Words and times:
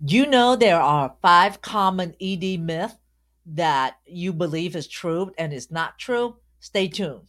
You 0.00 0.26
know 0.26 0.54
there 0.54 0.80
are 0.80 1.16
five 1.22 1.60
common 1.60 2.14
ED 2.20 2.60
myths 2.60 2.96
that 3.46 3.98
you 4.06 4.32
believe 4.32 4.76
is 4.76 4.86
true 4.86 5.32
and 5.36 5.52
is 5.52 5.70
not 5.70 5.98
true? 5.98 6.36
Stay 6.60 6.88
tuned. 6.88 7.28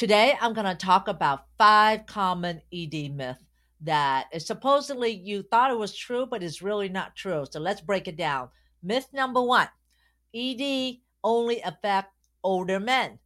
Today, 0.00 0.32
I'm 0.40 0.54
going 0.54 0.64
to 0.64 0.74
talk 0.74 1.08
about 1.08 1.44
five 1.58 2.06
common 2.06 2.62
ED 2.72 3.14
myths 3.14 3.44
that 3.82 4.28
supposedly 4.40 5.10
you 5.10 5.42
thought 5.42 5.70
it 5.70 5.78
was 5.78 5.94
true, 5.94 6.24
but 6.24 6.42
it's 6.42 6.62
really 6.62 6.88
not 6.88 7.14
true. 7.14 7.44
So 7.50 7.60
let's 7.60 7.82
break 7.82 8.08
it 8.08 8.16
down. 8.16 8.48
Myth 8.82 9.08
number 9.12 9.42
one 9.42 9.68
ED 10.34 11.00
only 11.22 11.60
affect 11.60 12.14
older 12.42 12.80
men. 12.80 13.18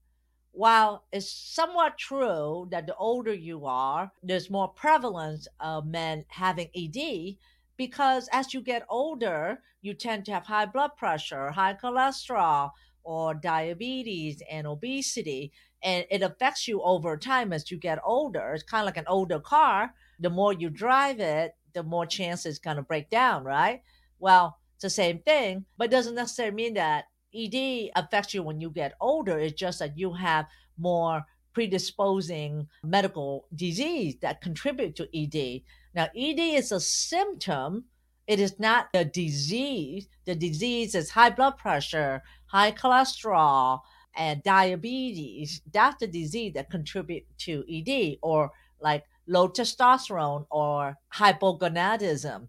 While 0.51 1.05
it's 1.13 1.31
somewhat 1.31 1.97
true 1.97 2.67
that 2.73 2.89
the 2.89 2.97
older 2.97 3.33
you 3.33 3.67
are, 3.67 4.11
there's 4.25 4.51
more 4.51 4.67
prevalence 4.67 5.47
of 5.61 5.87
men 5.87 6.25
having 6.27 6.71
ED 6.75 7.37
because 7.77 8.29
as 8.33 8.53
you 8.53 8.61
get 8.61 8.85
older, 8.89 9.61
you 9.81 9.95
tend 9.95 10.25
to 10.25 10.33
have 10.33 10.47
high 10.47 10.67
blood 10.67 10.97
pressure, 10.97 11.53
high 11.53 11.75
cholesterol, 11.75 12.73
or 13.05 13.35
diabetes 13.35 14.43
and 14.51 14.67
obesity 14.67 15.53
and 15.85 16.07
it 16.11 16.23
affects 16.23 16.67
you 16.67 16.83
over 16.83 17.17
time 17.17 17.53
as 17.53 17.71
you 17.71 17.77
get 17.77 18.01
older. 18.05 18.53
It's 18.55 18.63
kind 18.63 18.83
of 18.83 18.87
like 18.87 18.97
an 18.97 19.05
older 19.07 19.39
car. 19.39 19.93
The 20.19 20.31
more 20.31 20.53
you 20.53 20.71
drive 20.71 21.21
it, 21.21 21.55
the 21.75 21.83
more 21.83 22.07
chance 22.07 22.47
it's 22.47 22.59
going 22.59 22.77
to 22.77 22.83
break 22.83 23.11
down, 23.11 23.45
right? 23.45 23.83
Well, 24.19 24.57
it's 24.75 24.83
the 24.83 24.91
same 24.91 25.19
thing, 25.19 25.67
but 25.77 25.85
it 25.85 25.91
doesn't 25.91 26.15
necessarily 26.15 26.55
mean 26.55 26.75
that 26.75 27.05
ED 27.35 27.91
affects 27.97 28.33
you 28.33 28.43
when 28.43 28.61
you 28.61 28.71
get 28.71 28.95
older. 29.01 29.39
It's 29.39 29.61
just 29.61 29.81
that 29.81 29.99
you 29.99 30.15
have 30.15 30.47
more 30.79 31.25
predisposing 31.53 32.67
medical 32.83 33.47
disease 33.55 34.17
that 34.23 34.41
contribute 34.41 34.97
to 34.97 35.09
ED. 35.15 35.63
Now, 35.95 36.09
ED 36.17 36.41
is 36.41 36.73
a 36.73 36.81
symptom. 36.81 37.85
It 38.27 38.41
is 38.41 38.59
not 38.59 38.89
a 38.95 39.05
disease. 39.05 40.09
The 40.25 40.35
disease 40.35 40.95
is 40.95 41.11
high 41.11 41.31
blood 41.31 41.59
pressure, 41.59 42.23
high 42.47 42.73
cholesterol, 42.73 43.81
and 44.17 44.43
diabetes, 44.43 45.61
that's 45.73 45.99
the 46.01 46.07
disease 46.07 46.55
that 46.55 46.71
contribute 46.71 47.25
to 47.39 47.65
ED 47.71 48.19
or 48.23 48.51
like 48.81 49.05
low 49.27 49.49
testosterone 49.49 50.47
or 50.51 50.97
hypogonadism. 51.15 52.49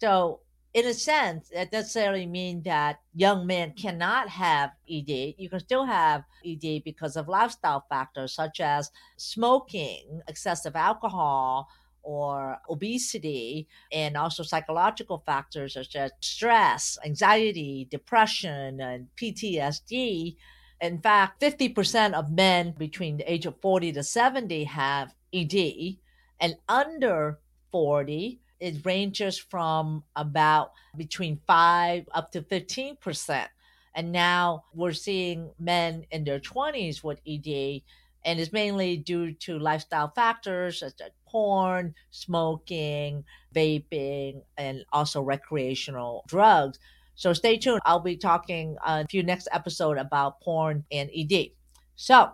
So 0.00 0.40
in 0.76 0.86
a 0.86 0.92
sense, 0.92 1.48
that 1.54 1.72
necessarily 1.72 2.26
mean 2.26 2.62
that 2.64 3.00
young 3.14 3.46
men 3.46 3.72
cannot 3.72 4.28
have 4.28 4.72
ED. 4.90 5.34
You 5.38 5.48
can 5.48 5.60
still 5.60 5.86
have 5.86 6.24
ED 6.44 6.82
because 6.84 7.16
of 7.16 7.28
lifestyle 7.28 7.86
factors 7.88 8.34
such 8.34 8.60
as 8.60 8.90
smoking, 9.16 10.20
excessive 10.28 10.76
alcohol, 10.76 11.68
or 12.02 12.58
obesity, 12.68 13.66
and 13.90 14.18
also 14.18 14.42
psychological 14.42 15.22
factors 15.24 15.74
such 15.74 15.96
as 15.96 16.12
stress, 16.20 16.98
anxiety, 17.04 17.88
depression, 17.90 18.80
and 18.80 19.08
PTSD 19.16 20.36
in 20.80 21.00
fact, 21.00 21.40
50% 21.40 22.12
of 22.12 22.30
men 22.30 22.72
between 22.76 23.16
the 23.16 23.32
age 23.32 23.46
of 23.46 23.60
40 23.60 23.92
to 23.92 24.02
70 24.02 24.64
have 24.64 25.14
ED, 25.32 25.96
and 26.40 26.56
under 26.68 27.38
40, 27.72 28.40
it 28.60 28.84
ranges 28.84 29.38
from 29.38 30.04
about 30.14 30.72
between 30.96 31.40
5 31.46 32.08
up 32.12 32.32
to 32.32 32.42
15%. 32.42 33.46
And 33.94 34.12
now 34.12 34.64
we're 34.74 34.92
seeing 34.92 35.52
men 35.58 36.04
in 36.10 36.24
their 36.24 36.40
20s 36.40 37.02
with 37.02 37.20
ED, 37.26 37.82
and 38.24 38.40
it's 38.40 38.52
mainly 38.52 38.98
due 38.98 39.32
to 39.32 39.58
lifestyle 39.58 40.12
factors 40.14 40.80
such 40.80 41.00
as 41.00 41.10
porn, 41.26 41.94
smoking, 42.10 43.24
vaping, 43.54 44.42
and 44.58 44.84
also 44.92 45.22
recreational 45.22 46.24
drugs. 46.28 46.78
So 47.16 47.32
stay 47.32 47.56
tuned. 47.56 47.80
I'll 47.86 48.00
be 48.00 48.16
talking 48.16 48.76
a 48.84 49.06
few 49.06 49.22
next 49.22 49.48
episode 49.50 49.96
about 49.96 50.40
porn 50.42 50.84
and 50.92 51.10
ED. 51.16 51.48
So 51.96 52.30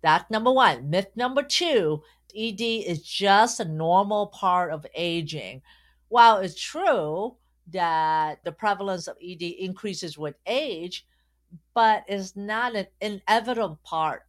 that's 0.00 0.30
number 0.30 0.52
one. 0.52 0.88
Myth 0.88 1.08
number 1.16 1.42
two 1.42 2.02
ED 2.34 2.60
is 2.60 3.02
just 3.02 3.58
a 3.58 3.64
normal 3.64 4.28
part 4.28 4.70
of 4.70 4.86
aging. 4.94 5.62
While 6.08 6.38
it's 6.38 6.60
true 6.60 7.36
that 7.72 8.44
the 8.44 8.52
prevalence 8.52 9.08
of 9.08 9.16
ED 9.20 9.42
increases 9.42 10.16
with 10.16 10.36
age, 10.46 11.04
but 11.74 12.04
it's 12.06 12.36
not 12.36 12.76
an 12.76 12.86
inevitable 13.00 13.80
part 13.82 14.22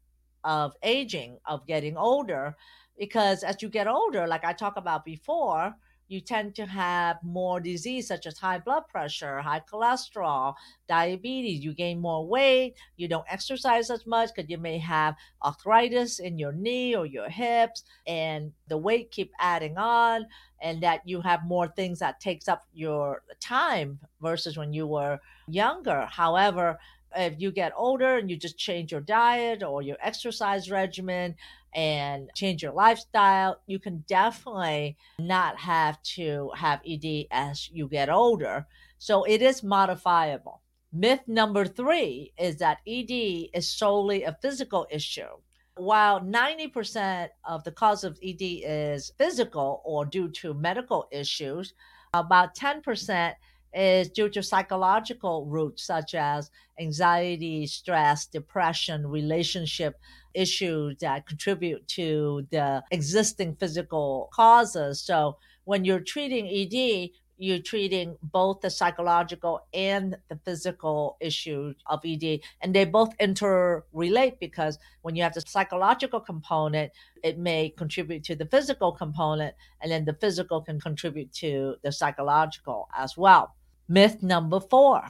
of 0.44 0.74
aging, 0.82 1.38
of 1.46 1.68
getting 1.68 1.98
older, 1.98 2.56
because 2.98 3.44
as 3.44 3.62
you 3.62 3.70
get 3.70 3.88
older, 3.88 4.26
like 4.26 4.44
I 4.44 4.54
talked 4.54 4.80
about 4.80 5.06
before, 5.06 5.76
you 6.08 6.22
tend 6.22 6.56
to 6.56 6.66
have 6.66 7.18
more 7.24 7.60
disease 7.60 8.08
such 8.08 8.26
as 8.26 8.38
high 8.38 8.60
blood 8.60 8.84
pressure, 8.88 9.40
high 9.40 9.62
cholesterol, 9.72 10.56
diabetes. 10.88 11.64
You 11.64 11.74
gain 11.74 12.00
more 12.00 12.26
weight. 12.26 12.76
You 12.96 13.08
don't 13.08 13.26
exercise 13.30 13.90
as 13.90 14.06
much 14.06 14.30
because 14.36 14.50
you 14.50 14.58
may 14.58 14.78
have 14.80 15.16
arthritis 15.44 16.20
in 16.20 16.38
your 16.38 16.52
knee 16.54 16.96
or 16.96 17.06
your 17.06 17.30
hips, 17.30 17.84
and 18.06 18.52
the 18.68 18.78
weight 18.78 19.12
keep 19.12 19.32
adding 19.40 19.78
on, 19.78 20.26
and 20.62 20.82
that 20.82 21.02
you 21.06 21.22
have 21.22 21.46
more 21.46 21.68
things 21.68 22.00
that 22.00 22.20
takes 22.20 22.48
up 22.48 22.66
your 22.74 23.22
time 23.40 24.00
versus 24.22 24.58
when 24.58 24.74
you 24.74 24.88
were 24.88 25.20
younger. 25.48 26.06
However, 26.10 26.80
if 27.16 27.36
you 27.38 27.52
get 27.52 27.72
older 27.76 28.18
and 28.18 28.30
you 28.30 28.36
just 28.38 28.58
change 28.58 28.92
your 28.92 29.02
diet 29.02 29.64
or 29.64 29.82
your 29.82 29.98
exercise 30.02 30.70
regimen 30.70 31.36
and 31.78 32.32
change 32.34 32.64
your 32.64 32.74
lifestyle, 32.74 33.62
you 33.68 33.78
can 33.78 34.04
definitely 34.08 34.98
not 35.20 35.56
have 35.60 36.02
to 36.02 36.50
have 36.56 36.82
ED 36.86 37.28
as 37.30 37.70
you 37.70 37.88
get 37.88 38.10
older. 38.10 38.66
So 38.98 39.24
it 39.26 39.44
is 39.44 39.62
modifiable. 39.62 40.64
Myth 40.92 41.22
number 41.28 41.66
three 41.66 42.34
is 42.40 42.58
that 42.58 42.80
ED 42.88 43.52
is 43.54 43.70
solely 43.70 44.24
a 44.24 44.36
physical 44.42 44.88
issue. 44.90 45.30
While 45.76 46.20
90% 46.22 47.30
of 47.48 47.64
the 47.64 47.72
cause 47.72 48.04
of 48.04 48.18
ED 48.24 48.42
is 48.42 49.12
physical 49.20 49.84
or 49.86 50.04
due 50.04 50.30
to 50.30 50.56
medical 50.56 51.08
issues, 51.12 51.76
about 52.12 52.56
10% 52.56 53.36
is 53.72 54.10
due 54.10 54.30
to 54.30 54.42
psychological 54.42 55.46
roots 55.46 55.84
such 55.84 56.16
as 56.16 56.50
anxiety, 56.80 57.68
stress, 57.68 58.26
depression, 58.26 59.06
relationship 59.06 60.00
issues 60.38 60.98
that 61.02 61.26
contribute 61.26 61.88
to 61.88 62.48
the 62.52 62.84
existing 62.92 63.56
physical 63.56 64.30
causes. 64.32 65.02
So 65.02 65.38
when 65.66 65.84
you're 65.84 66.00
treating 66.00 66.48
ED, 66.48 67.10
you're 67.40 67.60
treating 67.60 68.16
both 68.22 68.62
the 68.62 68.70
psychological 68.70 69.68
and 69.74 70.18
the 70.30 70.40
physical 70.44 71.18
issue 71.20 71.74
of 71.86 72.00
ED, 72.04 72.40
and 72.62 72.74
they 72.74 72.86
both 72.86 73.16
interrelate 73.20 74.40
because 74.40 74.80
when 75.04 75.16
you 75.16 75.24
have 75.24 75.34
the 75.34 75.42
psychological 75.42 76.20
component, 76.20 76.92
it 77.24 77.38
may 77.38 77.70
contribute 77.70 78.24
to 78.24 78.36
the 78.36 78.48
physical 78.48 78.92
component, 78.92 79.54
and 79.82 79.92
then 79.92 80.06
the 80.06 80.14
physical 80.14 80.62
can 80.62 80.80
contribute 80.80 81.32
to 81.34 81.76
the 81.84 81.92
psychological 81.92 82.90
as 82.98 83.16
well. 83.16 83.56
Myth 83.88 84.24
number 84.24 84.60
four 84.60 85.10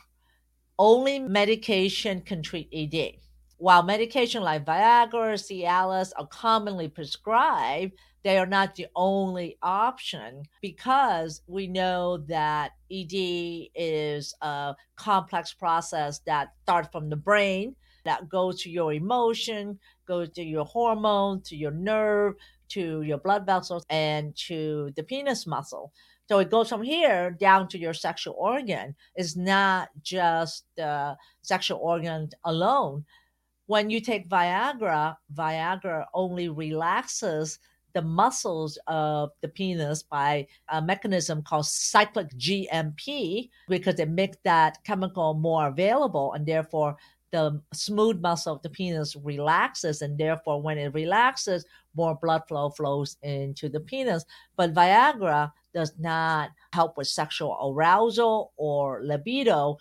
only 0.79 1.19
medication 1.19 2.21
can 2.21 2.43
treat 2.43 2.69
ED. 2.71 3.17
While 3.59 3.81
medication 3.83 4.43
like 4.43 4.65
Viagra, 4.65 5.13
or 5.13 5.33
Cialis 5.33 6.11
are 6.15 6.27
commonly 6.27 6.87
prescribed, 6.87 7.93
they 8.23 8.37
are 8.37 8.45
not 8.45 8.75
the 8.75 8.87
only 8.95 9.57
option 9.63 10.43
because 10.61 11.41
we 11.47 11.67
know 11.67 12.17
that 12.27 12.73
ED 12.91 13.69
is 13.73 14.35
a 14.41 14.75
complex 14.95 15.53
process 15.53 16.19
that 16.27 16.53
starts 16.63 16.89
from 16.91 17.09
the 17.09 17.15
brain, 17.15 17.75
that 18.05 18.29
goes 18.29 18.61
to 18.61 18.69
your 18.69 18.93
emotion, 18.93 19.79
goes 20.07 20.29
to 20.29 20.43
your 20.43 20.65
hormone, 20.65 21.41
to 21.41 21.55
your 21.55 21.71
nerve, 21.71 22.35
to 22.69 23.01
your 23.01 23.17
blood 23.17 23.45
vessels, 23.45 23.85
and 23.89 24.35
to 24.35 24.91
the 24.95 25.03
penis 25.03 25.47
muscle. 25.47 25.91
So 26.29 26.39
it 26.39 26.51
goes 26.51 26.69
from 26.69 26.83
here 26.83 27.31
down 27.31 27.69
to 27.69 27.79
your 27.79 27.93
sexual 27.93 28.35
organ. 28.37 28.95
It's 29.15 29.35
not 29.35 29.89
just 30.03 30.65
the 30.75 31.17
sexual 31.41 31.79
organ 31.79 32.29
alone. 32.43 33.05
When 33.67 33.89
you 33.89 34.01
take 34.01 34.27
Viagra, 34.27 35.15
Viagra 35.33 36.05
only 36.13 36.49
relaxes 36.49 37.59
the 37.93 38.01
muscles 38.01 38.77
of 38.87 39.31
the 39.41 39.47
penis 39.47 40.03
by 40.03 40.47
a 40.69 40.81
mechanism 40.81 41.41
called 41.41 41.65
cyclic 41.65 42.29
GMP 42.37 43.49
because 43.67 43.99
it 43.99 44.09
makes 44.09 44.37
that 44.43 44.83
chemical 44.83 45.33
more 45.33 45.67
available 45.67 46.33
and 46.33 46.45
therefore 46.45 46.95
the 47.31 47.61
smooth 47.73 48.21
muscle 48.21 48.55
of 48.55 48.61
the 48.61 48.69
penis 48.69 49.15
relaxes 49.15 50.01
and 50.01 50.17
therefore 50.17 50.61
when 50.61 50.77
it 50.77 50.93
relaxes 50.93 51.65
more 51.95 52.15
blood 52.21 52.43
flow 52.47 52.69
flows 52.69 53.17
into 53.23 53.67
the 53.67 53.79
penis. 53.79 54.23
But 54.55 54.73
viagra 54.73 55.51
does 55.73 55.93
not 55.99 56.51
help 56.71 56.97
with 56.97 57.07
sexual 57.07 57.57
arousal 57.73 58.53
or 58.55 59.01
libido. 59.03 59.77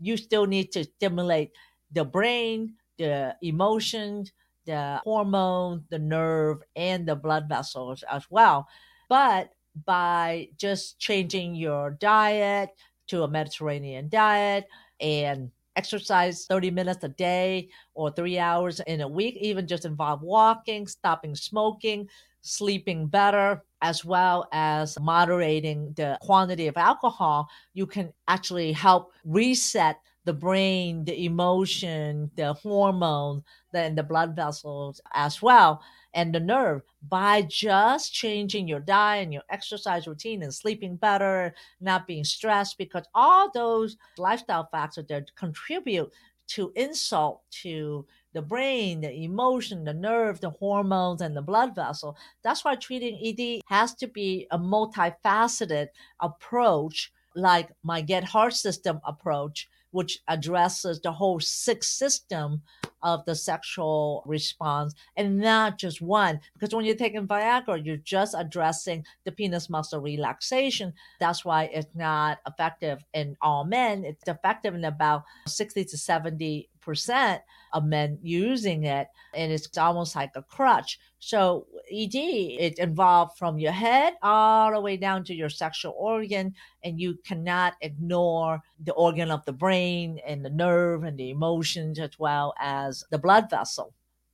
You 0.00 0.16
still 0.16 0.46
need 0.46 0.72
to 0.72 0.84
stimulate 0.84 1.52
the 1.92 2.04
brain 2.04 2.74
the 2.98 3.36
emotions 3.42 4.32
the 4.66 5.00
hormone 5.04 5.84
the 5.90 5.98
nerve 5.98 6.58
and 6.74 7.06
the 7.06 7.16
blood 7.16 7.48
vessels 7.48 8.04
as 8.10 8.26
well. 8.30 8.68
But 9.08 9.52
by 9.86 10.48
just 10.58 10.98
changing 10.98 11.54
your 11.54 11.92
diet 11.92 12.70
to 13.08 13.22
a 13.22 13.28
mediterranean 13.28 14.08
diet 14.08 14.66
and 15.00 15.50
exercise 15.76 16.46
30 16.46 16.70
minutes 16.70 17.04
a 17.04 17.08
day 17.08 17.68
or 17.94 18.10
three 18.10 18.38
hours 18.38 18.80
in 18.80 19.02
a 19.02 19.08
week, 19.08 19.36
even 19.40 19.66
just 19.66 19.84
involve 19.84 20.22
walking, 20.22 20.86
stopping 20.86 21.34
smoking, 21.34 22.08
sleeping 22.40 23.06
better, 23.06 23.62
as 23.82 24.04
well 24.04 24.48
as 24.52 24.98
moderating 25.00 25.92
the 25.96 26.18
quantity 26.22 26.66
of 26.66 26.76
alcohol, 26.76 27.46
you 27.74 27.86
can 27.86 28.12
actually 28.26 28.72
help 28.72 29.12
reset 29.24 30.00
the 30.26 30.34
brain, 30.34 31.04
the 31.04 31.24
emotion, 31.24 32.30
the 32.36 32.52
hormone, 32.52 33.42
then 33.72 33.94
the 33.94 34.02
blood 34.02 34.36
vessels 34.36 35.00
as 35.14 35.40
well 35.40 35.82
and 36.16 36.34
the 36.34 36.40
nerve 36.40 36.82
by 37.08 37.42
just 37.42 38.12
changing 38.12 38.66
your 38.66 38.80
diet 38.80 39.24
and 39.24 39.32
your 39.32 39.42
exercise 39.50 40.08
routine 40.08 40.42
and 40.42 40.52
sleeping 40.52 40.96
better, 40.96 41.54
not 41.80 42.06
being 42.06 42.24
stressed, 42.24 42.78
because 42.78 43.04
all 43.14 43.50
those 43.52 43.96
lifestyle 44.16 44.66
factors 44.72 45.04
that 45.08 45.34
contribute 45.36 46.10
to 46.48 46.72
insult 46.74 47.42
to 47.50 48.06
the 48.32 48.40
brain, 48.40 49.00
the 49.02 49.12
emotion, 49.12 49.84
the 49.84 49.92
nerve, 49.92 50.40
the 50.40 50.50
hormones, 50.50 51.20
and 51.20 51.36
the 51.36 51.42
blood 51.42 51.74
vessel. 51.74 52.16
That's 52.42 52.64
why 52.64 52.76
treating 52.76 53.18
ED 53.22 53.60
has 53.66 53.94
to 53.96 54.06
be 54.06 54.46
a 54.50 54.58
multifaceted 54.58 55.88
approach, 56.20 57.12
like 57.34 57.70
my 57.82 58.00
Get 58.00 58.24
Heart 58.24 58.54
System 58.54 59.00
approach, 59.04 59.68
which 59.96 60.18
addresses 60.28 61.00
the 61.00 61.10
whole 61.10 61.40
six 61.40 61.88
system 61.88 62.60
of 63.02 63.24
the 63.24 63.34
sexual 63.34 64.22
response 64.26 64.94
and 65.16 65.38
not 65.38 65.78
just 65.78 66.02
one. 66.02 66.38
Because 66.52 66.74
when 66.74 66.84
you're 66.84 66.94
taking 66.94 67.26
Viagra, 67.26 67.82
you're 67.82 67.96
just 67.96 68.34
addressing 68.36 69.06
the 69.24 69.32
penis 69.32 69.70
muscle 69.70 70.02
relaxation. 70.02 70.92
That's 71.18 71.46
why 71.46 71.70
it's 71.72 71.88
not 71.94 72.40
effective 72.46 72.98
in 73.14 73.38
all 73.40 73.64
men. 73.64 74.04
It's 74.04 74.28
effective 74.28 74.74
in 74.74 74.84
about 74.84 75.22
60 75.46 75.86
to 75.86 75.96
70 75.96 76.68
percent 76.86 77.42
of 77.74 77.84
men 77.84 78.18
using 78.22 78.84
it, 78.84 79.08
and 79.34 79.52
it's 79.52 79.76
almost 79.76 80.16
like 80.16 80.30
a 80.36 80.42
crutch. 80.42 80.98
So 81.18 81.66
ED 81.92 82.14
it 82.14 82.78
involved 82.78 83.36
from 83.36 83.58
your 83.58 83.72
head 83.72 84.14
all 84.22 84.72
the 84.72 84.80
way 84.80 84.96
down 84.96 85.24
to 85.24 85.34
your 85.34 85.50
sexual 85.50 85.94
organ, 85.98 86.54
and 86.82 86.98
you 86.98 87.18
cannot 87.26 87.74
ignore 87.82 88.62
the 88.82 88.94
organ 88.94 89.30
of 89.30 89.44
the 89.44 89.52
brain 89.52 90.20
and 90.26 90.44
the 90.44 90.50
nerve 90.50 91.04
and 91.04 91.18
the 91.18 91.30
emotions 91.30 91.98
as 91.98 92.18
well 92.18 92.54
as 92.58 93.04
the 93.10 93.18
blood 93.18 93.50
vessel. 93.50 93.92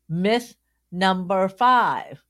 Myth 0.08 0.54
number 0.92 1.48
five: 1.48 2.22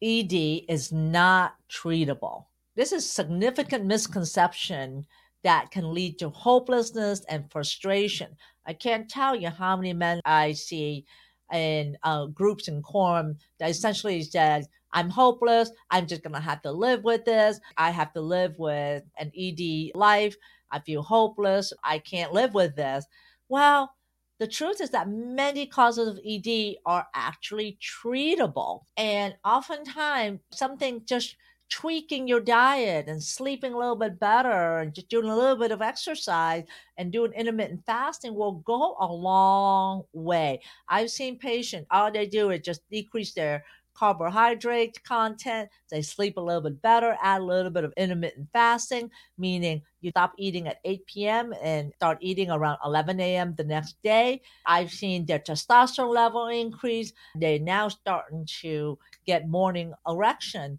ED 0.00 0.32
is 0.68 0.92
not 0.92 1.56
treatable. 1.68 2.46
This 2.76 2.92
is 2.92 3.10
significant 3.10 3.84
misconception 3.84 5.06
that 5.42 5.70
can 5.70 5.92
lead 5.94 6.18
to 6.18 6.30
hopelessness 6.30 7.24
and 7.28 7.50
frustration. 7.50 8.36
I 8.66 8.74
can't 8.74 9.08
tell 9.08 9.34
you 9.34 9.48
how 9.48 9.76
many 9.76 9.92
men 9.92 10.20
I 10.24 10.52
see 10.52 11.06
in 11.52 11.96
uh, 12.02 12.26
groups 12.26 12.68
and 12.68 12.82
quorum 12.82 13.36
that 13.58 13.70
essentially 13.70 14.22
said, 14.22 14.66
I'm 14.92 15.10
hopeless. 15.10 15.70
I'm 15.90 16.06
just 16.06 16.22
going 16.22 16.34
to 16.34 16.40
have 16.40 16.62
to 16.62 16.72
live 16.72 17.04
with 17.04 17.24
this. 17.24 17.60
I 17.76 17.90
have 17.90 18.12
to 18.14 18.20
live 18.20 18.58
with 18.58 19.04
an 19.18 19.32
ED 19.38 19.96
life. 19.96 20.36
I 20.70 20.80
feel 20.80 21.02
hopeless. 21.02 21.72
I 21.82 21.98
can't 21.98 22.32
live 22.32 22.54
with 22.54 22.76
this. 22.76 23.06
Well, 23.48 23.92
the 24.38 24.46
truth 24.46 24.80
is 24.80 24.90
that 24.90 25.08
many 25.08 25.66
causes 25.66 26.08
of 26.08 26.20
ED 26.26 26.76
are 26.86 27.06
actually 27.14 27.78
treatable. 27.82 28.82
And 28.96 29.34
oftentimes, 29.44 30.40
something 30.50 31.02
just 31.06 31.36
tweaking 31.70 32.26
your 32.26 32.40
diet 32.40 33.08
and 33.08 33.22
sleeping 33.22 33.72
a 33.72 33.78
little 33.78 33.96
bit 33.96 34.18
better 34.18 34.78
and 34.78 34.94
just 34.94 35.08
doing 35.08 35.28
a 35.28 35.36
little 35.36 35.56
bit 35.56 35.70
of 35.70 35.80
exercise 35.80 36.64
and 36.98 37.12
doing 37.12 37.32
intermittent 37.32 37.84
fasting 37.86 38.34
will 38.34 38.54
go 38.66 38.96
a 39.00 39.06
long 39.06 40.02
way. 40.12 40.60
I've 40.88 41.10
seen 41.10 41.38
patients, 41.38 41.86
all 41.90 42.10
they 42.12 42.26
do 42.26 42.50
is 42.50 42.60
just 42.60 42.82
decrease 42.90 43.32
their 43.32 43.64
carbohydrate 43.94 45.02
content. 45.04 45.68
They 45.90 46.02
sleep 46.02 46.36
a 46.38 46.40
little 46.40 46.62
bit 46.62 46.80
better, 46.80 47.16
add 47.22 47.42
a 47.42 47.44
little 47.44 47.70
bit 47.70 47.84
of 47.84 47.92
intermittent 47.96 48.48
fasting, 48.52 49.10
meaning 49.36 49.82
you 50.00 50.10
stop 50.10 50.32
eating 50.38 50.66
at 50.68 50.80
8 50.84 51.06
p.m. 51.06 51.54
and 51.62 51.92
start 51.94 52.18
eating 52.20 52.50
around 52.50 52.78
11 52.84 53.20
a.m. 53.20 53.54
the 53.56 53.64
next 53.64 53.96
day. 54.02 54.40
I've 54.66 54.90
seen 54.90 55.26
their 55.26 55.38
testosterone 55.38 56.14
level 56.14 56.46
increase. 56.48 57.12
They're 57.34 57.58
now 57.58 57.88
starting 57.88 58.46
to 58.62 58.98
get 59.26 59.48
morning 59.48 59.92
erection. 60.08 60.78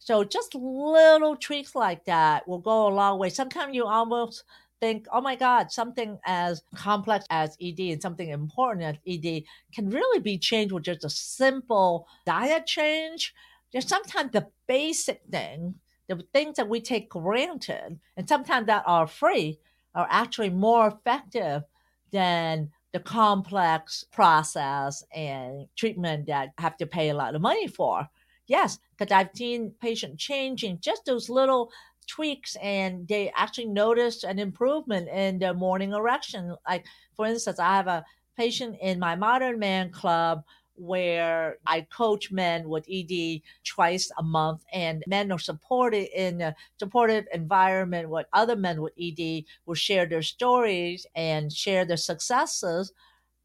So 0.00 0.24
just 0.24 0.54
little 0.54 1.36
tweaks 1.36 1.74
like 1.74 2.06
that 2.06 2.48
will 2.48 2.58
go 2.58 2.88
a 2.88 2.92
long 2.92 3.18
way. 3.18 3.28
Sometimes 3.28 3.74
you 3.74 3.84
almost 3.86 4.44
think, 4.80 5.06
oh 5.12 5.20
my 5.20 5.36
God, 5.36 5.70
something 5.70 6.18
as 6.24 6.62
complex 6.74 7.26
as 7.28 7.56
ED 7.60 7.78
and 7.80 8.02
something 8.02 8.30
important 8.30 8.82
as 8.82 8.96
ED 9.06 9.44
can 9.74 9.90
really 9.90 10.18
be 10.18 10.38
changed 10.38 10.72
with 10.72 10.84
just 10.84 11.04
a 11.04 11.10
simple 11.10 12.08
diet 12.24 12.66
change. 12.66 13.34
Just 13.70 13.90
sometimes 13.90 14.32
the 14.32 14.46
basic 14.66 15.20
thing, 15.30 15.74
the 16.08 16.24
things 16.32 16.56
that 16.56 16.68
we 16.68 16.80
take 16.80 17.12
for 17.12 17.22
granted, 17.22 18.00
and 18.16 18.26
sometimes 18.26 18.66
that 18.66 18.84
are 18.86 19.06
free, 19.06 19.58
are 19.94 20.08
actually 20.10 20.50
more 20.50 20.88
effective 20.88 21.62
than 22.10 22.70
the 22.92 23.00
complex 23.00 24.04
process 24.10 25.04
and 25.14 25.66
treatment 25.76 26.26
that 26.26 26.54
have 26.58 26.76
to 26.78 26.86
pay 26.86 27.10
a 27.10 27.14
lot 27.14 27.34
of 27.34 27.42
money 27.42 27.68
for. 27.68 28.08
Yes, 28.50 28.78
because 28.98 29.12
I've 29.12 29.30
seen 29.36 29.74
patients 29.80 30.22
changing 30.22 30.80
just 30.80 31.04
those 31.04 31.30
little 31.30 31.70
tweaks 32.08 32.56
and 32.60 33.06
they 33.06 33.30
actually 33.36 33.66
notice 33.68 34.24
an 34.24 34.40
improvement 34.40 35.08
in 35.08 35.38
their 35.38 35.54
morning 35.54 35.92
erection. 35.92 36.56
Like, 36.68 36.84
for 37.14 37.26
instance, 37.26 37.60
I 37.60 37.76
have 37.76 37.86
a 37.86 38.04
patient 38.36 38.76
in 38.82 38.98
my 38.98 39.14
Modern 39.14 39.60
Man 39.60 39.90
Club 39.92 40.42
where 40.74 41.58
I 41.66 41.82
coach 41.82 42.32
men 42.32 42.68
with 42.68 42.86
ED 42.88 43.42
twice 43.64 44.10
a 44.18 44.22
month, 44.22 44.64
and 44.72 45.04
men 45.06 45.30
are 45.30 45.38
supported 45.38 46.08
in 46.18 46.40
a 46.40 46.56
supportive 46.78 47.26
environment 47.34 48.08
with 48.08 48.26
other 48.32 48.56
men 48.56 48.80
with 48.82 48.94
ED 48.96 49.46
will 49.66 49.74
share 49.74 50.06
their 50.06 50.22
stories 50.22 51.06
and 51.14 51.52
share 51.52 51.84
their 51.84 51.98
successes. 51.98 52.92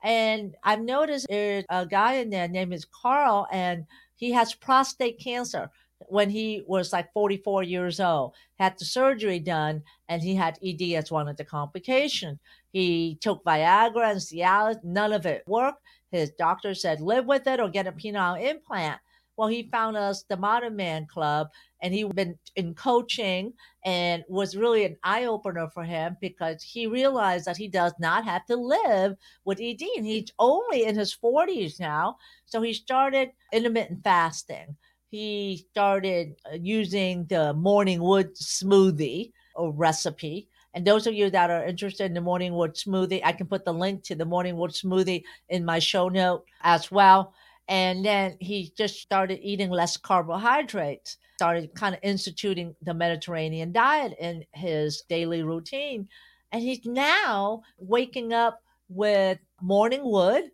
And 0.03 0.55
I've 0.63 0.81
noticed 0.81 1.27
there's 1.29 1.65
a 1.69 1.85
guy 1.85 2.15
in 2.15 2.29
there 2.29 2.47
named 2.47 2.73
is 2.73 2.85
Carl, 2.85 3.47
and 3.51 3.85
he 4.15 4.31
has 4.31 4.53
prostate 4.53 5.19
cancer 5.19 5.71
when 6.07 6.29
he 6.29 6.63
was 6.67 6.93
like 6.93 7.11
44 7.13 7.63
years 7.63 7.99
old, 7.99 8.33
had 8.59 8.77
the 8.77 8.85
surgery 8.85 9.39
done, 9.39 9.81
and 10.09 10.21
he 10.21 10.35
had 10.35 10.59
ED 10.63 10.81
as 10.95 11.11
one 11.11 11.27
of 11.27 11.37
the 11.37 11.45
complications. 11.45 12.39
He 12.71 13.17
took 13.21 13.43
Viagra 13.43 14.11
and 14.11 14.19
Cialis, 14.19 14.83
none 14.83 15.13
of 15.13 15.25
it 15.25 15.43
worked. 15.47 15.81
His 16.11 16.31
doctor 16.31 16.73
said, 16.73 17.01
live 17.01 17.25
with 17.25 17.47
it 17.47 17.59
or 17.59 17.69
get 17.69 17.87
a 17.87 17.91
penile 17.91 18.41
implant. 18.41 18.99
Well, 19.37 19.49
he 19.49 19.63
found 19.69 19.97
us 19.97 20.23
the 20.23 20.37
Modern 20.37 20.75
Man 20.77 21.07
Club, 21.07 21.49
and 21.81 21.93
he 21.93 22.05
been 22.05 22.39
in 22.55 22.73
coaching 22.73 23.53
and 23.83 24.23
was 24.29 24.55
really 24.55 24.85
an 24.85 24.97
eye 25.03 25.25
opener 25.25 25.69
for 25.69 25.83
him 25.83 26.15
because 26.21 26.63
he 26.63 26.87
realized 26.87 27.45
that 27.45 27.57
he 27.57 27.67
does 27.67 27.93
not 27.99 28.23
have 28.23 28.45
to 28.45 28.55
live 28.55 29.17
with 29.43 29.59
ED, 29.59 29.91
and 29.97 30.05
he's 30.05 30.31
only 30.39 30.85
in 30.85 30.95
his 30.95 31.13
40s 31.13 31.79
now. 31.79 32.17
So 32.45 32.61
he 32.61 32.73
started 32.73 33.31
intermittent 33.51 34.03
fasting. 34.03 34.77
He 35.09 35.65
started 35.71 36.35
uh, 36.51 36.55
using 36.55 37.25
the 37.25 37.53
morning 37.53 38.01
wood 38.01 38.35
smoothie 38.35 39.31
or 39.55 39.71
recipe. 39.71 40.47
And 40.73 40.85
those 40.85 41.07
of 41.07 41.13
you 41.13 41.29
that 41.29 41.49
are 41.49 41.63
interested 41.65 42.05
in 42.05 42.13
the 42.13 42.21
morning 42.21 42.53
wood 42.53 42.73
smoothie, 42.75 43.21
I 43.23 43.31
can 43.31 43.47
put 43.47 43.63
the 43.63 43.73
link 43.73 44.03
to 44.05 44.15
the 44.15 44.25
morning 44.25 44.57
wood 44.57 44.71
smoothie 44.71 45.23
in 45.47 45.63
my 45.63 45.79
show 45.79 46.09
note 46.09 46.45
as 46.61 46.91
well. 46.91 47.33
And 47.67 48.05
then 48.05 48.37
he 48.39 48.71
just 48.77 49.01
started 49.01 49.39
eating 49.41 49.69
less 49.71 49.97
carbohydrates, 49.97 51.17
started 51.37 51.73
kind 51.75 51.95
of 51.95 52.01
instituting 52.03 52.75
the 52.81 52.93
Mediterranean 52.93 53.71
diet 53.71 54.15
in 54.19 54.45
his 54.53 55.01
daily 55.09 55.43
routine. 55.43 56.07
And 56.51 56.61
he's 56.61 56.85
now 56.85 57.63
waking 57.77 58.33
up 58.33 58.61
with 58.89 59.39
morning 59.61 60.01
wood 60.03 60.51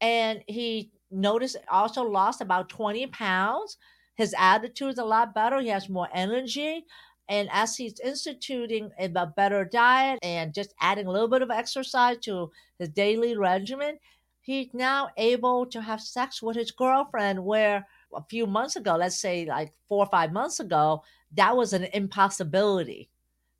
And 0.00 0.42
he 0.48 0.92
noticed 1.10 1.56
also 1.70 2.02
lost 2.04 2.40
about 2.40 2.68
20 2.68 3.06
pounds. 3.08 3.78
His 4.16 4.34
attitude 4.38 4.90
is 4.94 4.98
a 4.98 5.04
lot 5.04 5.34
better. 5.34 5.60
He 5.60 5.68
has 5.68 5.88
more 5.88 6.08
energy. 6.14 6.84
And 7.28 7.48
as 7.52 7.76
he's 7.76 7.98
instituting 8.00 8.90
a 8.98 9.08
better 9.26 9.64
diet 9.64 10.18
and 10.22 10.52
just 10.54 10.74
adding 10.80 11.06
a 11.06 11.10
little 11.10 11.28
bit 11.28 11.42
of 11.42 11.50
exercise 11.50 12.18
to 12.22 12.52
his 12.78 12.90
daily 12.90 13.36
regimen, 13.36 13.98
he's 14.44 14.68
now 14.74 15.08
able 15.16 15.64
to 15.66 15.80
have 15.80 16.00
sex 16.00 16.42
with 16.42 16.56
his 16.56 16.70
girlfriend. 16.70 17.44
Where 17.44 17.86
a 18.14 18.22
few 18.28 18.46
months 18.46 18.76
ago, 18.76 18.96
let's 18.96 19.18
say 19.18 19.46
like 19.46 19.72
four 19.88 20.04
or 20.04 20.10
five 20.10 20.32
months 20.32 20.60
ago, 20.60 21.02
that 21.32 21.56
was 21.56 21.72
an 21.72 21.84
impossibility. 21.94 23.08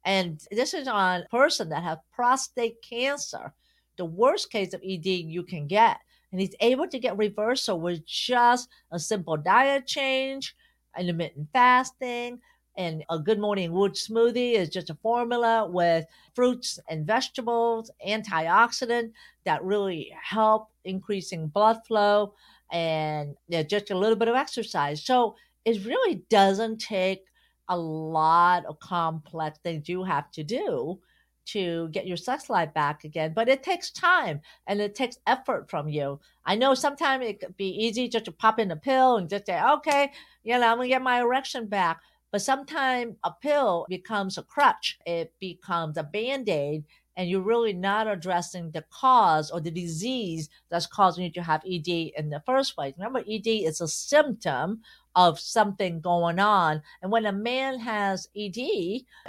And 0.05 0.41
this 0.51 0.75
is 0.75 0.87
on 0.87 1.23
a 1.23 1.29
person 1.31 1.71
that 1.71 1.83
have 1.83 1.99
prostate 2.13 2.83
cancer, 2.83 3.53
the 3.97 4.05
worst 4.05 4.51
case 4.51 4.75
of 4.75 4.83
ED 4.85 5.07
you 5.07 5.43
can 5.43 5.67
get. 5.67 5.99
And 6.31 6.41
he's 6.41 6.55
able 6.61 6.89
to 6.89 6.99
get 6.99 7.17
reversal 7.17 7.81
with 7.81 8.05
just 8.05 8.69
a 8.93 8.99
simple 8.99 9.39
diet 9.39 9.87
change, 9.87 10.55
intermittent 10.99 11.49
fasting, 11.53 12.41
and 12.77 13.05
a 13.11 13.19
good 13.19 13.39
morning 13.39 13.73
wood 13.73 13.95
smoothie 13.95 14.55
is 14.55 14.69
just 14.69 14.91
a 14.91 14.95
formula 14.95 15.69
with 15.69 16.07
fruits 16.35 16.79
and 16.89 17.07
vegetables, 17.07 17.91
antioxidant 18.07 19.13
that 19.45 19.63
really 19.63 20.13
help 20.21 20.71
increasing 20.85 21.49
blood 21.49 21.79
flow 21.87 22.35
and 22.73 23.37
yeah, 23.49 23.63
just 23.63 23.91
a 23.91 23.99
little 23.99 24.17
bit 24.17 24.29
of 24.29 24.35
exercise. 24.35 25.05
So 25.05 25.37
it 25.65 25.85
really 25.85 26.25
doesn't 26.29 26.79
take 26.79 27.27
a 27.69 27.77
lot 27.77 28.65
of 28.67 28.79
complex 28.81 29.59
things 29.63 29.89
you 29.89 30.05
have 30.05 30.31
to 30.33 30.45
do 30.45 31.01
to 31.47 31.89
get 31.91 32.07
your 32.07 32.17
sex 32.17 32.49
life 32.49 32.73
back 32.73 33.05
again. 33.05 33.33
But 33.35 33.49
it 33.49 33.63
takes 33.63 33.91
time 33.91 34.41
and 34.67 34.81
it 34.81 34.95
takes 34.95 35.19
effort 35.27 35.69
from 35.71 35.89
you. 35.89 36.21
I 36.45 36.55
know 36.57 36.75
sometimes 36.75 37.27
it 37.27 37.41
could 37.41 37.57
be 37.57 37.69
easy 37.69 38.09
just 38.09 38.25
to 38.27 38.33
pop 38.33 38.59
in 38.59 38.71
a 38.71 38.77
pill 38.77 39.17
and 39.17 39.29
just 39.29 39.47
say, 39.47 39.63
okay, 39.63 40.13
you 40.43 40.59
know, 40.59 40.67
I'm 40.67 40.79
gonna 40.79 40.89
get 40.89 41.03
my 41.03 41.21
erection 41.21 41.67
back. 41.67 42.01
But 42.35 42.43
sometimes 42.43 43.15
a 43.23 43.31
pill 43.31 43.87
becomes 43.89 44.37
a 44.39 44.43
crutch, 44.43 44.99
it 45.07 45.33
becomes 45.39 45.97
a 45.97 46.03
band 46.03 46.49
aid, 46.49 46.83
and 47.17 47.31
you're 47.31 47.41
really 47.41 47.73
not 47.73 48.09
addressing 48.09 48.73
the 48.73 48.85
cause 48.91 49.53
or 49.53 49.61
the 49.61 49.71
disease 49.71 50.49
that's 50.69 50.89
causing 50.89 51.23
you 51.23 51.31
to 51.31 51.45
have 51.45 51.63
ED 51.65 51.87
in 51.87 52.31
the 52.31 52.43
first 52.45 52.75
place. 52.75 52.93
Remember, 52.99 53.21
ED 53.21 53.47
is 53.47 53.81
a 53.81 53.87
symptom 53.87 54.81
of 55.15 55.39
something 55.39 56.01
going 56.01 56.41
on. 56.41 56.83
And 57.03 57.13
when 57.13 57.25
a 57.25 57.31
man 57.31 57.79
has 57.79 58.29
ED, 58.37 58.59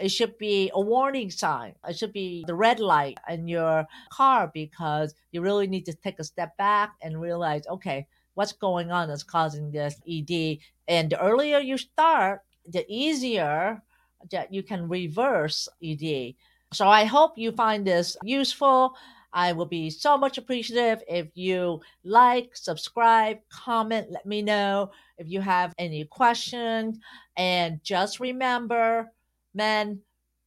it 0.01 0.09
should 0.09 0.39
be 0.39 0.71
a 0.73 0.81
warning 0.81 1.29
sign. 1.29 1.75
It 1.87 1.99
should 1.99 2.11
be 2.11 2.43
the 2.47 2.55
red 2.55 2.79
light 2.79 3.19
in 3.29 3.47
your 3.47 3.85
car 4.11 4.49
because 4.51 5.13
you 5.31 5.41
really 5.41 5.67
need 5.67 5.85
to 5.85 5.93
take 5.93 6.17
a 6.17 6.23
step 6.23 6.57
back 6.57 6.95
and 7.03 7.21
realize, 7.21 7.67
okay, 7.67 8.07
what's 8.33 8.53
going 8.53 8.89
on 8.89 9.09
that's 9.09 9.21
causing 9.21 9.69
this 9.69 10.01
ED. 10.09 10.57
And 10.87 11.11
the 11.11 11.21
earlier 11.21 11.59
you 11.59 11.77
start, 11.77 12.41
the 12.67 12.85
easier 12.87 13.81
that 14.31 14.53
you 14.53 14.63
can 14.63 14.87
reverse 14.87 15.67
ED. 15.83 16.35
So 16.73 16.87
I 16.87 17.05
hope 17.05 17.37
you 17.37 17.51
find 17.51 17.85
this 17.85 18.17
useful. 18.23 18.95
I 19.33 19.51
will 19.51 19.65
be 19.65 19.89
so 19.89 20.17
much 20.17 20.37
appreciative 20.37 21.03
if 21.07 21.27
you 21.35 21.81
like, 22.03 22.55
subscribe, 22.55 23.39
comment, 23.49 24.09
let 24.09 24.25
me 24.25 24.41
know 24.41 24.91
if 25.17 25.29
you 25.29 25.41
have 25.41 25.73
any 25.77 26.05
questions. 26.05 26.99
And 27.35 27.83
just 27.83 28.19
remember, 28.19 29.11
men, 29.53 29.99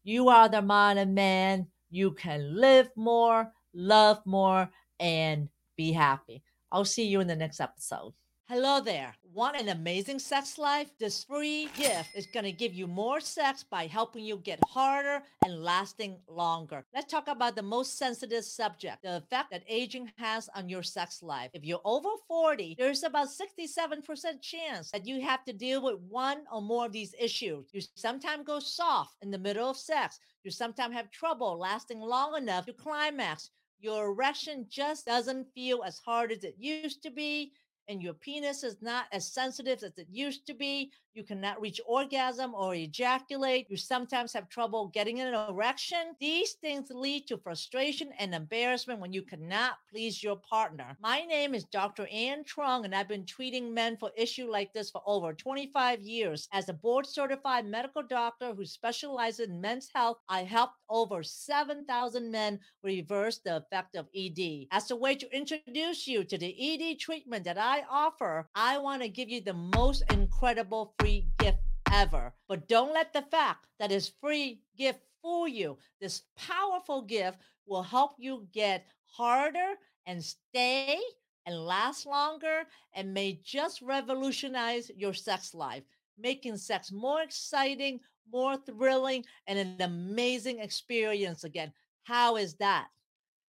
you 0.05 0.29
are 0.29 0.49
the 0.49 0.63
modern 0.63 1.13
man. 1.13 1.67
You 1.91 2.13
can 2.13 2.59
live 2.59 2.91
more, 2.97 3.53
love 3.75 4.25
more, 4.25 4.71
and 5.01 5.49
be 5.77 5.93
happy. 5.93 6.43
I'll 6.73 6.85
see 6.85 7.07
you 7.07 7.21
in 7.21 7.27
the 7.27 7.37
next 7.37 7.61
episode. 7.61 8.15
Hello 8.51 8.81
there. 8.81 9.15
Want 9.35 9.61
an 9.61 9.69
amazing 9.69 10.19
sex 10.19 10.57
life? 10.57 10.89
This 10.99 11.23
free 11.23 11.69
gift 11.77 12.09
is 12.15 12.27
going 12.33 12.45
to 12.45 12.51
give 12.51 12.73
you 12.73 12.87
more 12.87 13.21
sex 13.21 13.63
by 13.63 13.87
helping 13.87 14.25
you 14.25 14.39
get 14.39 14.59
harder 14.71 15.23
and 15.45 15.63
lasting 15.63 16.17
longer. 16.27 16.83
Let's 16.95 17.13
talk 17.13 17.29
about 17.29 17.57
the 17.57 17.63
most 17.63 17.99
sensitive 17.99 18.47
subject 18.47 19.03
the 19.03 19.19
effect 19.19 19.51
that 19.51 19.65
aging 19.69 20.11
has 20.17 20.49
on 20.57 20.67
your 20.67 20.83
sex 20.83 21.23
life. 21.23 21.51
If 21.53 21.63
you're 21.63 21.83
over 21.85 22.09
40, 22.27 22.77
there's 22.79 23.03
about 23.03 23.29
67% 23.29 24.41
chance 24.41 24.91
that 24.93 25.07
you 25.07 25.21
have 25.21 25.45
to 25.45 25.53
deal 25.53 25.83
with 25.83 26.01
one 26.09 26.39
or 26.51 26.63
more 26.63 26.87
of 26.87 26.93
these 26.93 27.15
issues. 27.21 27.67
You 27.75 27.83
sometimes 27.97 28.47
go 28.47 28.61
soft 28.61 29.13
in 29.21 29.31
the 29.31 29.37
middle 29.37 29.69
of 29.69 29.77
sex, 29.77 30.21
you 30.43 30.51
sometimes 30.51 30.95
have 30.95 31.11
trouble 31.11 31.59
lasting 31.59 32.01
long 32.01 32.35
enough 32.35 32.65
to 32.65 32.73
climax. 32.73 33.51
Your 33.79 34.07
erection 34.07 34.67
just 34.71 35.05
doesn't 35.05 35.53
feel 35.55 35.83
as 35.85 35.99
hard 35.99 36.33
as 36.33 36.45
it 36.45 36.57
used 36.59 37.03
to 37.03 37.11
be 37.11 37.53
and 37.89 38.03
your 38.03 38.15
penis 38.15 38.63
is 38.63 38.77
not 38.83 39.07
as 39.13 39.33
sensitive 39.33 39.83
as 39.83 39.97
it 39.99 40.09
used 40.11 40.47
to 40.47 40.55
be. 40.55 40.93
You 41.19 41.25
cannot 41.25 41.61
reach 41.61 41.81
orgasm 41.85 42.55
or 42.55 42.77
ejaculate. 42.77 43.67
You 43.69 43.77
sometimes 43.77 44.33
have 44.35 44.49
trouble 44.49 44.87
getting 44.87 45.21
an 45.21 45.35
erection. 45.35 46.15
These 46.21 46.53
things 46.53 46.91
lead 46.91 47.27
to 47.27 47.39
frustration 47.39 48.11
and 48.21 48.33
embarrassment 48.33 49.01
when 49.01 49.13
you 49.13 49.23
cannot 49.23 49.79
please 49.91 50.23
your 50.23 50.37
partner. 50.37 50.97
My 51.03 51.23
name 51.23 51.57
is 51.57 51.65
Dr. 51.65 52.07
Ann 52.13 52.45
Trung, 52.45 52.85
and 52.85 52.95
I've 52.95 53.09
been 53.09 53.27
treating 53.27 53.75
men 53.75 53.97
for 53.97 54.13
issues 54.17 54.49
like 54.49 54.73
this 54.73 54.93
for 54.93 55.03
over 55.07 55.33
25 55.33 56.03
years. 56.03 56.47
As 56.53 56.69
a 56.69 56.73
board 56.73 57.05
certified 57.05 57.67
medical 57.67 58.05
doctor 58.05 58.55
who 58.55 58.65
specializes 58.65 59.49
in 59.49 59.61
men's 59.61 59.91
health, 59.93 60.19
I 60.29 60.45
helped 60.45 60.77
over 60.89 61.25
7,000 61.25 62.31
men 62.31 62.61
reverse 62.85 63.39
the 63.39 63.57
effect 63.57 63.97
of 63.97 64.07
ED. 64.15 64.69
As 64.71 64.93
a 64.93 64.97
way 64.97 65.17
to 65.17 65.37
introduce 65.37 66.07
you 66.07 66.23
to 66.23 66.39
the 66.39 66.55
ED 66.57 67.01
treatment 67.01 67.43
that 67.45 67.59
I 67.59 67.83
offer, 67.91 68.49
I 68.55 68.79
want 68.79 69.03
to 69.03 69.09
give 69.09 69.29
you 69.29 69.41
the 69.41 69.53
most 69.53 70.05
incredible 70.13 70.95
free 71.01 71.08
gift 71.39 71.59
ever. 71.93 72.33
But 72.49 72.69
don't 72.69 72.93
let 72.93 73.13
the 73.13 73.23
fact 73.23 73.67
that 73.79 73.93
it's 73.93 74.13
free 74.21 74.61
gift 74.77 75.01
fool 75.23 75.49
you. 75.49 75.79
This 76.01 76.23
powerful 76.37 77.03
gift 77.03 77.39
will 77.67 77.83
help 77.83 78.13
you 78.19 78.47
get 78.53 78.87
harder 79.07 79.75
and 80.07 80.23
stay 80.23 80.99
and 81.47 81.57
last 81.57 82.07
longer 82.07 82.65
and 82.95 83.15
may 83.15 83.41
just 83.45 83.81
revolutionize 83.83 84.91
your 84.97 85.15
sex 85.15 85.55
life, 85.55 85.83
making 86.19 86.57
sex 86.57 86.93
more 86.93 87.23
exciting, 87.23 88.01
more 88.31 88.57
thrilling, 88.57 89.25
and 89.47 89.59
an 89.59 89.81
amazing 89.81 90.61
experience 90.61 91.45
again. 91.45 91.73
How 92.05 92.37
is 92.37 92.55
that? 92.55 92.89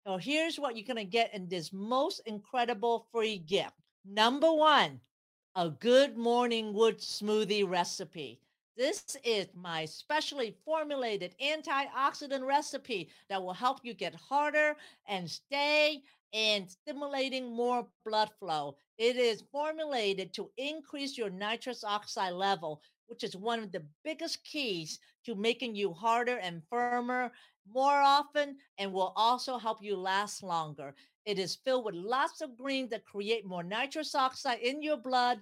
So 0.06 0.18
here's 0.18 0.60
what 0.60 0.76
you're 0.76 0.86
going 0.86 0.98
to 0.98 1.10
get 1.10 1.34
in 1.34 1.48
this 1.48 1.72
most 1.72 2.22
incredible 2.26 3.08
free 3.12 3.38
gift. 3.38 3.74
Number 4.06 4.52
one, 4.52 5.00
a 5.56 5.70
good 5.70 6.18
morning 6.18 6.74
wood 6.74 6.98
smoothie 6.98 7.68
recipe. 7.70 8.40
This 8.76 9.16
is 9.24 9.48
my 9.54 9.86
specially 9.86 10.56
formulated 10.66 11.36
antioxidant 11.40 12.44
recipe 12.44 13.10
that 13.30 13.42
will 13.42 13.54
help 13.54 13.80
you 13.84 13.94
get 13.94 14.16
harder 14.16 14.76
and 15.08 15.30
stay 15.30 16.02
and 16.34 16.68
stimulating 16.68 17.56
more 17.56 17.88
blood 18.04 18.32
flow. 18.40 18.78
It 18.98 19.16
is 19.16 19.44
formulated 19.52 20.34
to 20.34 20.50
increase 20.58 21.20
your 21.20 21.30
nitrous 21.30 21.84
oxide 21.84 22.34
level, 22.34 22.82
which 23.06 23.24
is 23.24 23.36
one 23.36 23.60
of 23.60 23.72
the 23.72 23.86
biggest 24.04 24.44
keys 24.44 25.00
to 25.26 25.36
making 25.36 25.76
you 25.76 25.94
harder 25.94 26.38
and 26.40 26.64
firmer 26.68 27.32
more 27.72 28.02
often 28.02 28.58
and 28.80 28.92
will 28.92 29.14
also 29.16 29.60
help 29.60 29.84
you 29.84 29.96
last 29.96 30.42
longer. 30.42 30.96
It 31.26 31.40
is 31.40 31.56
filled 31.56 31.86
with 31.86 31.96
lots 31.96 32.42
of 32.42 32.58
greens 32.58 32.90
that 32.90 33.06
create 33.06 33.46
more 33.46 33.64
nitrous 33.64 34.14
oxide 34.14 34.60
in 34.60 34.82
your 34.82 34.98
blood. 34.98 35.40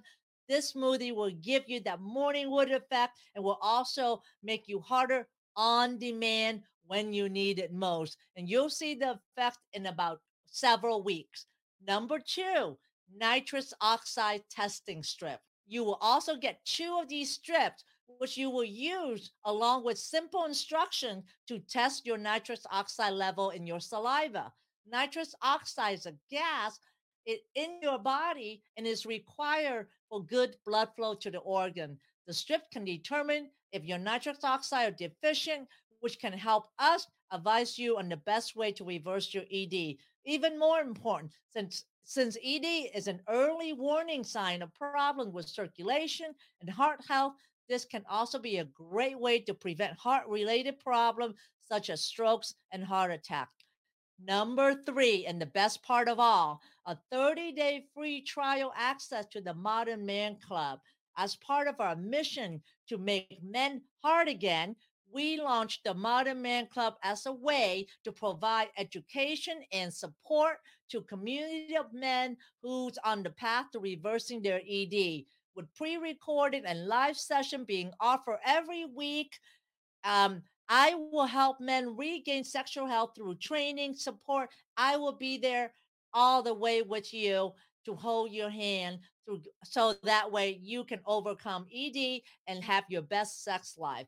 This 0.48 0.72
smoothie 0.72 1.14
will 1.14 1.30
give 1.30 1.68
you 1.68 1.80
that 1.80 2.00
morning 2.00 2.50
wood 2.50 2.70
effect 2.70 3.18
and 3.34 3.44
will 3.44 3.58
also 3.60 4.22
make 4.42 4.68
you 4.68 4.80
harder 4.80 5.26
on 5.56 5.98
demand 5.98 6.62
when 6.86 7.12
you 7.12 7.28
need 7.28 7.58
it 7.58 7.72
most. 7.72 8.16
And 8.36 8.48
you'll 8.48 8.70
see 8.70 8.94
the 8.94 9.18
effect 9.36 9.58
in 9.72 9.86
about 9.86 10.20
several 10.46 11.02
weeks. 11.02 11.46
Number 11.86 12.18
two, 12.18 12.78
nitrous 13.16 13.74
oxide 13.80 14.42
testing 14.50 15.02
strip. 15.02 15.40
You 15.66 15.84
will 15.84 15.98
also 16.00 16.36
get 16.36 16.64
two 16.64 16.98
of 17.00 17.08
these 17.08 17.30
strips, 17.30 17.84
which 18.18 18.36
you 18.36 18.50
will 18.50 18.64
use 18.64 19.32
along 19.44 19.84
with 19.84 19.98
simple 19.98 20.44
instructions 20.44 21.24
to 21.48 21.58
test 21.58 22.06
your 22.06 22.18
nitrous 22.18 22.66
oxide 22.70 23.14
level 23.14 23.50
in 23.50 23.66
your 23.66 23.80
saliva. 23.80 24.52
Nitrous 24.86 25.34
oxide 25.42 25.98
is 25.98 26.06
a 26.06 26.14
gas 26.30 26.78
it, 27.24 27.42
in 27.54 27.78
your 27.82 27.98
body 27.98 28.62
and 28.76 28.86
is 28.86 29.06
required 29.06 29.88
for 30.08 30.24
good 30.24 30.56
blood 30.66 30.88
flow 30.96 31.14
to 31.14 31.30
the 31.30 31.38
organ. 31.38 31.98
The 32.26 32.34
strip 32.34 32.70
can 32.70 32.84
determine 32.84 33.50
if 33.72 33.84
your 33.84 33.98
nitrous 33.98 34.44
oxide 34.44 34.92
are 34.92 34.96
deficient, 34.96 35.68
which 36.00 36.18
can 36.18 36.32
help 36.32 36.70
us 36.78 37.06
advise 37.30 37.78
you 37.78 37.98
on 37.98 38.08
the 38.08 38.16
best 38.16 38.56
way 38.56 38.72
to 38.72 38.84
reverse 38.84 39.32
your 39.32 39.44
ED. 39.52 39.96
Even 40.24 40.58
more 40.58 40.80
important, 40.80 41.32
since 41.52 41.84
since 42.04 42.36
ED 42.44 42.90
is 42.94 43.06
an 43.06 43.20
early 43.28 43.72
warning 43.72 44.24
sign 44.24 44.60
of 44.60 44.74
problem 44.74 45.32
with 45.32 45.48
circulation 45.48 46.34
and 46.60 46.68
heart 46.68 47.00
health, 47.08 47.34
this 47.68 47.84
can 47.84 48.04
also 48.10 48.40
be 48.40 48.58
a 48.58 48.64
great 48.64 49.18
way 49.18 49.38
to 49.38 49.54
prevent 49.54 49.96
heart 49.96 50.26
related 50.26 50.80
problems 50.80 51.36
such 51.60 51.90
as 51.90 52.02
strokes 52.02 52.54
and 52.72 52.84
heart 52.84 53.12
attack. 53.12 53.48
Number 54.18 54.74
three, 54.74 55.26
and 55.26 55.40
the 55.40 55.46
best 55.46 55.82
part 55.82 56.08
of 56.08 56.20
all, 56.20 56.60
a 56.86 56.96
30 57.10 57.52
day 57.52 57.86
free 57.94 58.20
trial 58.20 58.72
access 58.76 59.26
to 59.32 59.40
the 59.40 59.54
Modern 59.54 60.06
Man 60.06 60.36
Club. 60.36 60.80
As 61.16 61.36
part 61.36 61.68
of 61.68 61.80
our 61.80 61.96
mission 61.96 62.62
to 62.88 62.98
make 62.98 63.40
men 63.42 63.82
hard 64.02 64.28
again, 64.28 64.76
we 65.12 65.38
launched 65.40 65.84
the 65.84 65.92
Modern 65.92 66.40
Man 66.40 66.66
Club 66.66 66.94
as 67.02 67.26
a 67.26 67.32
way 67.32 67.86
to 68.04 68.12
provide 68.12 68.68
education 68.78 69.60
and 69.72 69.92
support 69.92 70.56
to 70.90 71.02
community 71.02 71.76
of 71.76 71.92
men 71.92 72.36
who's 72.62 72.98
on 73.04 73.22
the 73.22 73.30
path 73.30 73.66
to 73.72 73.80
reversing 73.80 74.40
their 74.40 74.62
ED. 74.68 75.24
With 75.54 75.74
pre-recorded 75.74 76.64
and 76.66 76.86
live 76.86 77.18
session 77.18 77.64
being 77.64 77.92
offered 78.00 78.38
every 78.46 78.86
week, 78.86 79.38
um, 80.04 80.42
I 80.68 80.94
will 80.94 81.26
help 81.26 81.60
men 81.60 81.96
regain 81.96 82.44
sexual 82.44 82.86
health 82.86 83.12
through 83.16 83.36
training, 83.36 83.94
support. 83.94 84.50
I 84.76 84.96
will 84.96 85.16
be 85.16 85.38
there 85.38 85.72
all 86.14 86.42
the 86.42 86.54
way 86.54 86.82
with 86.82 87.12
you 87.12 87.52
to 87.84 87.94
hold 87.94 88.32
your 88.32 88.50
hand 88.50 89.00
through 89.24 89.42
so 89.64 89.94
that 90.04 90.30
way 90.30 90.58
you 90.62 90.84
can 90.84 91.00
overcome 91.06 91.66
ED 91.74 92.20
and 92.46 92.62
have 92.62 92.84
your 92.88 93.02
best 93.02 93.44
sex 93.44 93.76
life. 93.78 94.06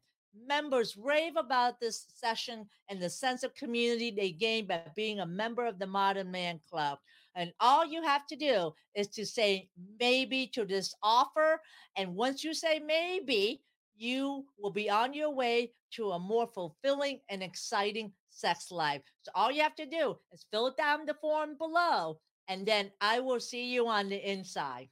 Members 0.49 0.97
rave 0.97 1.37
about 1.37 1.79
this 1.81 2.07
session 2.15 2.67
and 2.89 3.01
the 3.01 3.11
sense 3.11 3.45
of 3.45 3.55
community 3.55 4.11
they 4.11 4.33
gain 4.33 4.67
by 4.67 4.83
being 4.97 5.21
a 5.21 5.27
member 5.27 5.65
of 5.65 5.79
the 5.79 5.87
Modern 5.87 6.31
Man 6.31 6.61
Club. 6.69 6.99
And 7.37 7.53
all 7.61 7.85
you 7.85 8.03
have 8.03 8.27
to 8.29 8.37
do 8.37 8.73
is 8.95 9.09
to 9.09 9.27
say 9.27 9.69
maybe 10.01 10.49
to 10.55 10.65
this 10.65 10.95
offer. 11.03 11.61
And 11.97 12.15
once 12.15 12.43
you 12.43 12.55
say 12.55 12.81
maybe, 12.85 13.63
you 13.97 14.45
will 14.59 14.73
be 14.73 14.91
on 14.91 15.15
your 15.15 15.31
way 15.31 15.73
to 15.93 16.11
a 16.11 16.19
more 16.19 16.47
fulfilling 16.47 17.21
and 17.31 17.43
exciting 17.43 18.13
sex 18.31 18.71
life. 18.71 19.03
So 19.23 19.33
all 19.35 19.53
you 19.53 19.63
have 19.63 19.77
to 19.77 19.87
do 19.87 20.17
is 20.33 20.45
fill 20.51 20.75
down 20.77 21.07
the 21.07 21.15
form 21.15 21.57
below, 21.57 22.19
and 22.49 22.67
then 22.67 22.91
I 23.01 23.21
will 23.21 23.41
see 23.41 23.73
you 23.73 23.87
on 23.87 24.09
the 24.09 24.31
inside. 24.31 24.89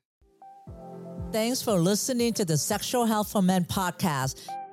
Thanks 1.33 1.63
for 1.63 1.81
listening 1.81 2.35
to 2.35 2.45
the 2.45 2.59
Sexual 2.59 3.07
Health 3.07 3.33
for 3.33 3.43
Men 3.43 3.65
podcast. 3.65 4.47